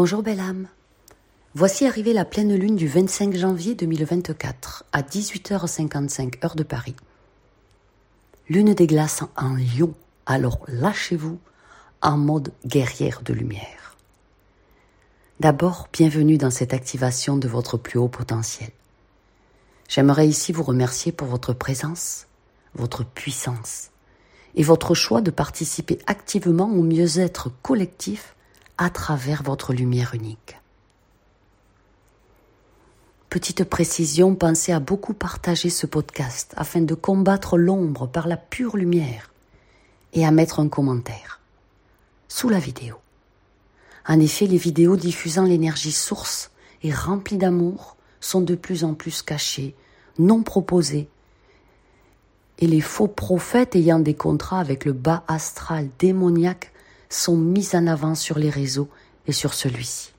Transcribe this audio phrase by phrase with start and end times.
[0.00, 0.68] Bonjour belle âme.
[1.56, 6.94] Voici arrivée la pleine lune du 25 janvier 2024 à 18h55 heure de Paris.
[8.48, 9.92] Lune des glaces en lion,
[10.24, 11.40] alors lâchez-vous
[12.00, 13.96] en mode guerrière de lumière.
[15.40, 18.70] D'abord, bienvenue dans cette activation de votre plus haut potentiel.
[19.88, 22.28] J'aimerais ici vous remercier pour votre présence,
[22.72, 23.90] votre puissance
[24.54, 28.36] et votre choix de participer activement au mieux-être collectif
[28.78, 30.56] à travers votre lumière unique.
[33.28, 38.76] Petite précision, pensez à beaucoup partager ce podcast afin de combattre l'ombre par la pure
[38.76, 39.32] lumière
[40.14, 41.40] et à mettre un commentaire
[42.28, 42.96] sous la vidéo.
[44.06, 46.50] En effet, les vidéos diffusant l'énergie source
[46.82, 49.74] et remplies d'amour sont de plus en plus cachées,
[50.18, 51.08] non proposées,
[52.60, 56.72] et les faux prophètes ayant des contrats avec le bas astral démoniaque
[57.08, 58.88] sont mis en avant sur les réseaux
[59.26, 60.12] et sur celui-ci.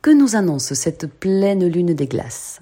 [0.00, 2.60] Que nous annonce cette pleine lune des glaces?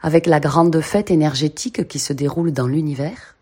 [0.00, 3.36] Avec la grande fête énergétique qui se déroule dans l'univers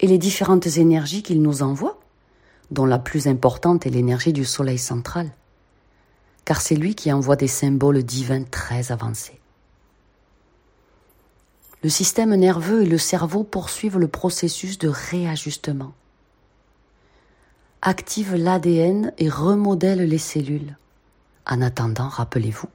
[0.00, 1.98] et les différentes énergies qu'il nous envoie,
[2.70, 5.30] dont la plus importante est l'énergie du Soleil central,
[6.44, 9.40] car c'est lui qui envoie des symboles divins très avancés.
[11.82, 15.92] Le système nerveux et le cerveau poursuivent le processus de réajustement
[17.86, 20.76] active l'ADN et remodèle les cellules.
[21.46, 22.66] En attendant, rappelez-vous,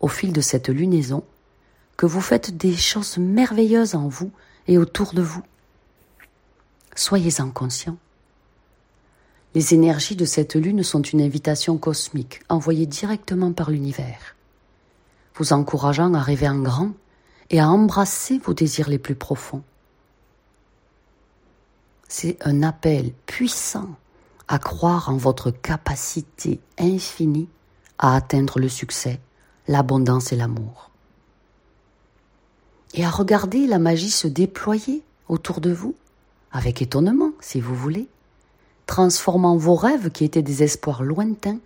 [0.00, 1.24] au fil de cette lunaison,
[1.96, 4.30] que vous faites des choses merveilleuses en vous
[4.68, 5.42] et autour de vous.
[6.94, 7.96] Soyez-en conscient.
[9.54, 14.36] Les énergies de cette lune sont une invitation cosmique envoyée directement par l'univers,
[15.36, 16.92] vous encourageant à rêver en grand
[17.48, 19.62] et à embrasser vos désirs les plus profonds.
[22.08, 23.96] C'est un appel puissant
[24.48, 27.48] à croire en votre capacité infinie
[27.98, 29.20] à atteindre le succès,
[29.68, 30.90] l'abondance et l'amour.
[32.94, 35.94] Et à regarder la magie se déployer autour de vous,
[36.52, 38.08] avec étonnement, si vous voulez,
[38.86, 41.58] transformant vos rêves qui étaient des espoirs lointains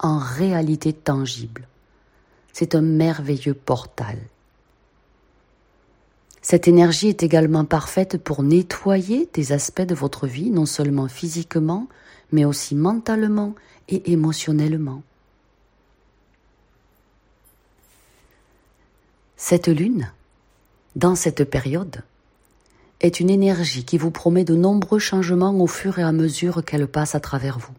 [0.00, 1.68] en réalité tangible.
[2.52, 4.18] C'est un merveilleux portal.
[6.42, 11.88] Cette énergie est également parfaite pour nettoyer des aspects de votre vie, non seulement physiquement,
[12.32, 13.54] mais aussi mentalement
[13.88, 15.02] et émotionnellement.
[19.36, 20.10] Cette lune,
[20.96, 22.02] dans cette période,
[23.00, 26.86] est une énergie qui vous promet de nombreux changements au fur et à mesure qu'elle
[26.86, 27.74] passe à travers vous.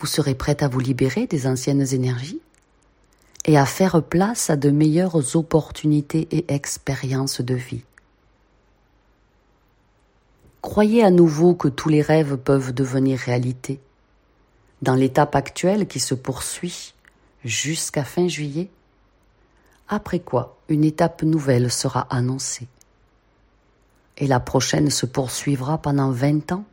[0.00, 2.40] Vous serez prête à vous libérer des anciennes énergies
[3.44, 7.84] et à faire place à de meilleures opportunités et expériences de vie.
[10.64, 13.80] Croyez à nouveau que tous les rêves peuvent devenir réalité.
[14.80, 16.94] Dans l'étape actuelle qui se poursuit
[17.44, 18.70] jusqu'à fin juillet,
[19.88, 22.66] après quoi une étape nouvelle sera annoncée.
[24.16, 26.64] Et la prochaine se poursuivra pendant vingt ans,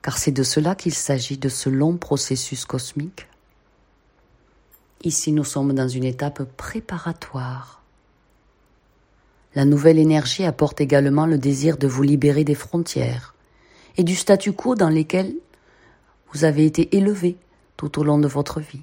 [0.00, 3.26] car c'est de cela qu'il s'agit de ce long processus cosmique.
[5.02, 7.82] Ici nous sommes dans une étape préparatoire
[9.54, 13.34] la nouvelle énergie apporte également le désir de vous libérer des frontières
[13.96, 15.34] et du statu quo dans lesquels
[16.32, 17.36] vous avez été élevé
[17.76, 18.82] tout au long de votre vie.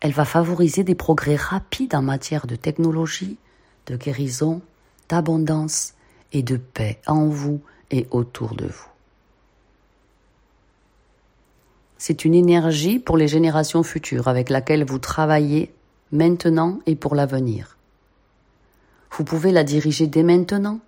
[0.00, 3.38] Elle va favoriser des progrès rapides en matière de technologie,
[3.86, 4.60] de guérison,
[5.08, 5.94] d'abondance
[6.32, 7.60] et de paix en vous
[7.90, 8.88] et autour de vous.
[11.96, 15.72] C'est une énergie pour les générations futures avec laquelle vous travaillez
[16.12, 17.77] maintenant et pour l'avenir.
[19.12, 20.80] Vous pouvez la diriger dès maintenant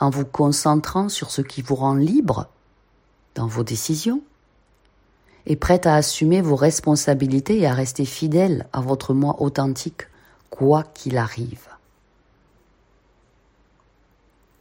[0.00, 2.48] en vous concentrant sur ce qui vous rend libre
[3.34, 4.22] dans vos décisions
[5.46, 10.02] et prête à assumer vos responsabilités et à rester fidèle à votre moi authentique,
[10.50, 11.68] quoi qu'il arrive.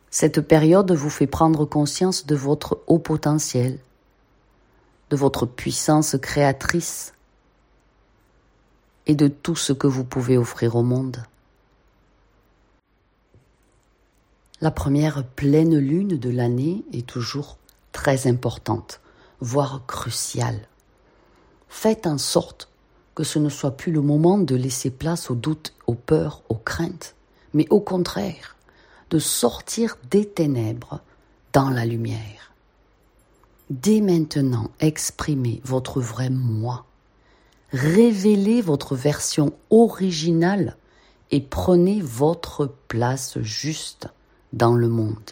[0.09, 3.77] Cette période vous fait prendre conscience de votre haut potentiel,
[5.09, 7.13] de votre puissance créatrice
[9.05, 11.23] et de tout ce que vous pouvez offrir au monde.
[14.59, 17.59] La première pleine lune de l'année est toujours
[17.91, 19.01] très importante,
[19.39, 20.67] voire cruciale.
[21.69, 22.67] Faites en sorte
[23.13, 26.55] que ce ne soit plus le moment de laisser place aux doutes, aux peurs, aux
[26.55, 27.13] craintes,
[27.53, 28.55] mais au contraire,
[29.11, 31.01] de sortir des ténèbres
[31.53, 32.51] dans la lumière.
[33.69, 36.85] Dès maintenant, exprimez votre vrai moi.
[37.73, 40.77] Révélez votre version originale
[41.29, 44.07] et prenez votre place juste
[44.53, 45.31] dans le monde.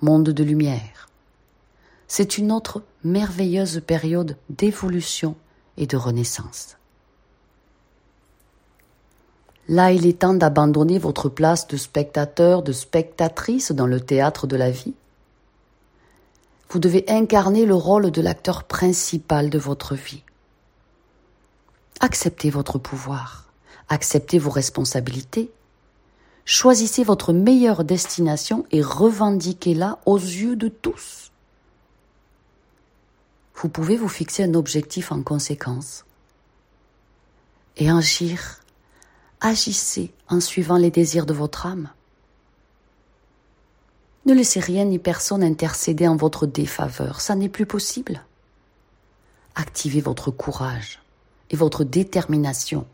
[0.00, 1.08] Monde de lumière.
[2.08, 5.34] c'est une autre merveilleuse période d'évolution
[5.78, 6.76] et de renaissance.
[9.68, 14.56] Là, il est temps d'abandonner votre place de spectateur, de spectatrice dans le théâtre de
[14.56, 14.92] la vie.
[16.68, 20.22] Vous devez incarner le rôle de l'acteur principal de votre vie.
[22.00, 23.46] Acceptez votre pouvoir,
[23.88, 25.50] acceptez vos responsabilités,
[26.44, 31.30] choisissez votre meilleure destination et revendiquez-la aux yeux de tous.
[33.54, 36.04] Vous pouvez vous fixer un objectif en conséquence
[37.76, 38.62] et agir
[39.42, 41.90] agissez en suivant les désirs de votre âme.
[44.24, 48.24] Ne laissez rien ni personne intercéder en votre défaveur, ça n'est plus possible.
[49.56, 51.02] Activez votre courage
[51.50, 52.86] et votre détermination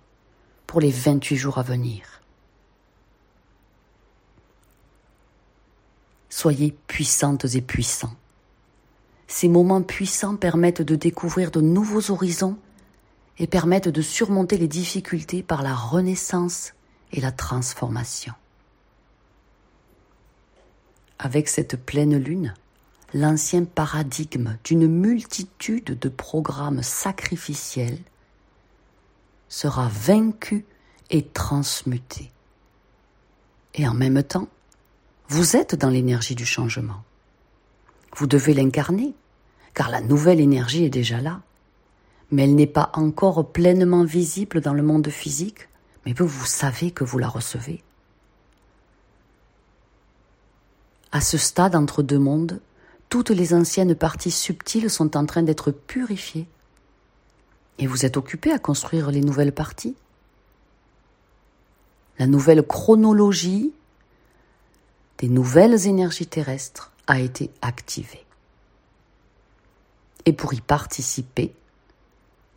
[0.66, 2.22] pour les 28 jours à venir.
[6.30, 8.14] Soyez puissantes et puissants.
[9.26, 12.58] Ces moments puissants permettent de découvrir de nouveaux horizons
[13.38, 16.74] et permettent de surmonter les difficultés par la renaissance
[17.12, 18.32] et la transformation.
[21.18, 22.54] Avec cette pleine lune,
[23.14, 27.98] l'ancien paradigme d'une multitude de programmes sacrificiels
[29.48, 30.64] sera vaincu
[31.10, 32.30] et transmuté.
[33.74, 34.48] Et en même temps,
[35.28, 37.02] vous êtes dans l'énergie du changement.
[38.16, 39.14] Vous devez l'incarner,
[39.74, 41.40] car la nouvelle énergie est déjà là
[42.30, 45.68] mais elle n'est pas encore pleinement visible dans le monde physique,
[46.04, 47.82] mais vous, savez que vous la recevez.
[51.10, 52.60] À ce stade entre deux mondes,
[53.08, 56.46] toutes les anciennes parties subtiles sont en train d'être purifiées.
[57.78, 59.96] Et vous êtes occupé à construire les nouvelles parties.
[62.18, 63.72] La nouvelle chronologie
[65.18, 68.24] des nouvelles énergies terrestres a été activée.
[70.26, 71.52] Et pour y participer,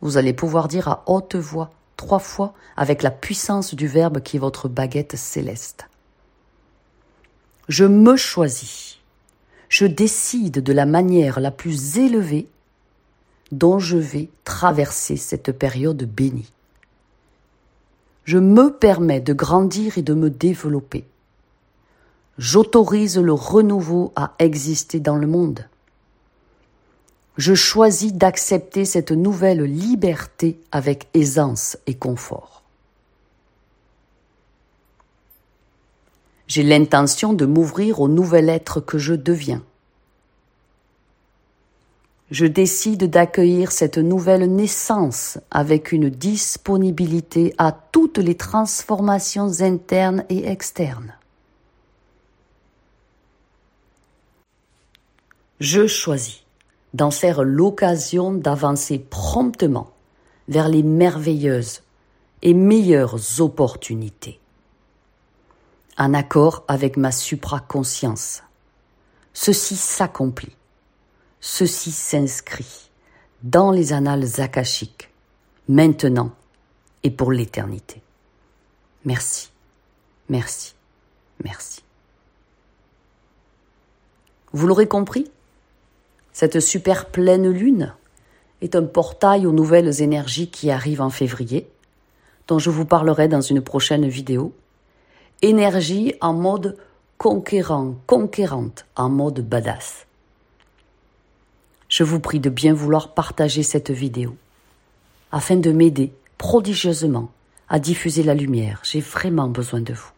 [0.00, 4.36] vous allez pouvoir dire à haute voix, trois fois, avec la puissance du Verbe qui
[4.36, 5.86] est votre baguette céleste.
[7.68, 8.98] Je me choisis.
[9.68, 12.46] Je décide de la manière la plus élevée
[13.52, 16.52] dont je vais traverser cette période bénie.
[18.24, 21.04] Je me permets de grandir et de me développer.
[22.38, 25.66] J'autorise le renouveau à exister dans le monde
[27.36, 32.62] je choisis d'accepter cette nouvelle liberté avec aisance et confort.
[36.46, 39.62] J'ai l'intention de m'ouvrir au nouvel être que je deviens.
[42.30, 50.46] Je décide d'accueillir cette nouvelle naissance avec une disponibilité à toutes les transformations internes et
[50.48, 51.14] externes.
[55.62, 56.42] Je choisis
[56.92, 59.92] d'en faire l'occasion d'avancer promptement
[60.48, 61.82] vers les merveilleuses
[62.42, 64.40] et meilleures opportunités.
[65.96, 68.42] En accord avec ma supraconscience,
[69.34, 70.56] ceci s'accomplit,
[71.40, 72.90] ceci s'inscrit
[73.44, 75.12] dans les annales akashiques,
[75.68, 76.32] maintenant
[77.04, 78.02] et pour l'éternité.
[79.04, 79.52] Merci,
[80.28, 80.74] merci,
[81.44, 81.84] merci.
[84.52, 85.30] Vous l'aurez compris?
[86.32, 87.94] Cette super pleine lune
[88.62, 91.68] est un portail aux nouvelles énergies qui arrivent en février,
[92.48, 94.52] dont je vous parlerai dans une prochaine vidéo.
[95.42, 96.76] Énergie en mode
[97.18, 100.06] conquérant, conquérante, en mode badass.
[101.88, 104.34] Je vous prie de bien vouloir partager cette vidéo
[105.30, 107.30] afin de m'aider prodigieusement
[107.68, 108.80] à diffuser la lumière.
[108.82, 110.10] J'ai vraiment besoin de vous.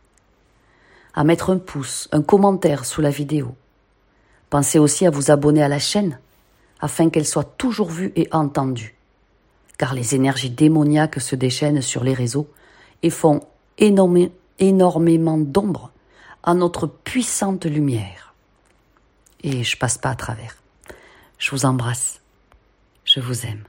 [1.15, 3.55] À mettre un pouce, un commentaire sous la vidéo,
[4.51, 6.19] Pensez aussi à vous abonner à la chaîne
[6.81, 8.95] afin qu'elle soit toujours vue et entendue.
[9.79, 12.49] Car les énergies démoniaques se déchaînent sur les réseaux
[13.03, 13.41] et font
[13.79, 15.91] énormément d'ombre
[16.43, 18.35] à notre puissante lumière.
[19.43, 20.57] Et je passe pas à travers.
[21.39, 22.21] Je vous embrasse.
[23.05, 23.65] Je vous aime.